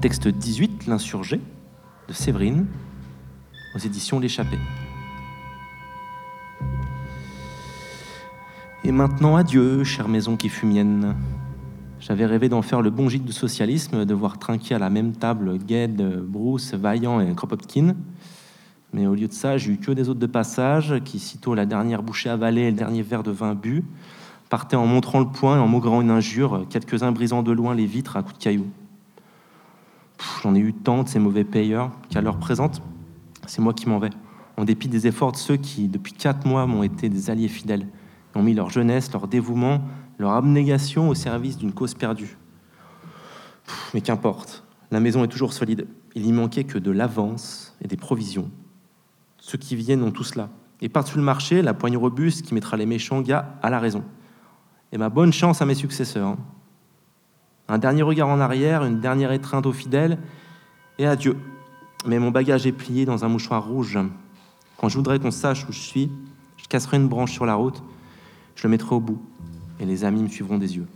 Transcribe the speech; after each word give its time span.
Texte 0.00 0.28
18, 0.28 0.86
L'insurgé, 0.86 1.42
de 2.08 2.14
Séverine, 2.14 2.64
aux 3.74 3.78
éditions 3.78 4.18
L'échappée. 4.18 4.58
Et 8.82 8.92
maintenant, 8.92 9.36
adieu, 9.36 9.84
chère 9.84 10.08
maison 10.08 10.38
qui 10.38 10.48
fut 10.48 10.64
mienne. 10.64 11.14
J'avais 12.00 12.24
rêvé 12.24 12.48
d'en 12.48 12.62
faire 12.62 12.80
le 12.80 12.88
bon 12.88 13.10
gîte 13.10 13.26
du 13.26 13.32
socialisme, 13.32 14.06
de 14.06 14.14
voir 14.14 14.38
trinquer 14.38 14.74
à 14.74 14.78
la 14.78 14.88
même 14.88 15.12
table 15.12 15.58
Gued, 15.58 16.00
Bruce, 16.22 16.72
Vaillant 16.72 17.20
et 17.20 17.34
Kropotkin. 17.34 17.94
Mais 18.94 19.06
au 19.06 19.14
lieu 19.14 19.28
de 19.28 19.34
ça, 19.34 19.58
j'ai 19.58 19.72
eu 19.72 19.76
que 19.76 19.92
des 19.92 20.08
autres 20.08 20.20
de 20.20 20.26
passage 20.26 20.94
qui, 21.04 21.18
sitôt 21.18 21.54
la 21.54 21.66
dernière 21.66 22.02
bouchée 22.02 22.30
avalée 22.30 22.62
et 22.62 22.70
le 22.70 22.76
dernier 22.76 23.02
verre 23.02 23.22
de 23.22 23.32
vin 23.32 23.54
bu, 23.54 23.84
partaient 24.48 24.76
en 24.76 24.86
montrant 24.86 25.20
le 25.20 25.28
poing 25.28 25.58
et 25.58 25.60
en 25.60 25.68
maugrant 25.68 26.00
une 26.00 26.10
injure, 26.10 26.64
quelques-uns 26.70 27.12
brisant 27.12 27.42
de 27.42 27.52
loin 27.52 27.74
les 27.74 27.84
vitres 27.84 28.16
à 28.16 28.22
coups 28.22 28.38
de 28.38 28.42
cailloux. 28.42 28.70
J'en 30.42 30.54
ai 30.54 30.58
eu 30.58 30.72
tant 30.72 31.02
de 31.02 31.08
ces 31.08 31.18
mauvais 31.18 31.44
payeurs 31.44 31.90
qu'à 32.08 32.22
l'heure 32.22 32.38
présente, 32.38 32.82
c'est 33.46 33.60
moi 33.60 33.74
qui 33.74 33.88
m'en 33.88 33.98
vais, 33.98 34.10
en 34.56 34.64
dépit 34.64 34.88
des 34.88 35.06
efforts 35.06 35.32
de 35.32 35.36
ceux 35.36 35.56
qui, 35.56 35.88
depuis 35.88 36.12
quatre 36.12 36.46
mois, 36.46 36.66
m'ont 36.66 36.82
été 36.82 37.08
des 37.10 37.28
alliés 37.28 37.48
fidèles, 37.48 37.86
et 38.34 38.38
ont 38.38 38.42
mis 38.42 38.54
leur 38.54 38.70
jeunesse, 38.70 39.12
leur 39.12 39.28
dévouement, 39.28 39.82
leur 40.18 40.32
abnégation 40.32 41.08
au 41.10 41.14
service 41.14 41.58
d'une 41.58 41.72
cause 41.72 41.94
perdue. 41.94 42.38
Mais 43.92 44.00
qu'importe, 44.00 44.64
la 44.90 45.00
maison 45.00 45.24
est 45.24 45.28
toujours 45.28 45.52
solide. 45.52 45.86
Il 46.14 46.22
n'y 46.22 46.32
manquait 46.32 46.64
que 46.64 46.78
de 46.78 46.90
l'avance 46.90 47.76
et 47.82 47.88
des 47.88 47.96
provisions. 47.96 48.50
Ceux 49.38 49.58
qui 49.58 49.76
viennent 49.76 50.02
ont 50.02 50.10
tout 50.10 50.24
cela. 50.24 50.48
Et 50.80 50.88
par-dessus 50.88 51.18
le 51.18 51.22
marché, 51.22 51.60
la 51.60 51.74
poigne 51.74 51.96
robuste 51.96 52.46
qui 52.46 52.54
mettra 52.54 52.76
les 52.76 52.86
méchants 52.86 53.20
gars 53.20 53.58
à 53.62 53.68
la 53.68 53.78
raison. 53.78 54.04
Et 54.92 54.98
ma 54.98 55.10
bonne 55.10 55.32
chance 55.32 55.60
à 55.60 55.66
mes 55.66 55.74
successeurs. 55.74 56.36
Un 57.70 57.78
dernier 57.78 58.02
regard 58.02 58.28
en 58.28 58.40
arrière, 58.40 58.84
une 58.84 58.98
dernière 58.98 59.30
étreinte 59.30 59.64
aux 59.64 59.72
fidèles, 59.72 60.18
et 60.98 61.06
adieu. 61.06 61.36
Mais 62.04 62.18
mon 62.18 62.32
bagage 62.32 62.66
est 62.66 62.72
plié 62.72 63.04
dans 63.04 63.24
un 63.24 63.28
mouchoir 63.28 63.64
rouge. 63.64 63.96
Quand 64.76 64.88
je 64.88 64.96
voudrais 64.96 65.20
qu'on 65.20 65.30
sache 65.30 65.68
où 65.68 65.72
je 65.72 65.78
suis, 65.78 66.10
je 66.56 66.66
casserai 66.66 66.96
une 66.96 67.06
branche 67.06 67.30
sur 67.30 67.46
la 67.46 67.54
route, 67.54 67.80
je 68.56 68.64
le 68.64 68.70
mettrai 68.70 68.96
au 68.96 69.00
bout, 69.00 69.22
et 69.78 69.84
les 69.84 70.02
amis 70.04 70.20
me 70.20 70.28
suivront 70.28 70.58
des 70.58 70.76
yeux. 70.78 70.88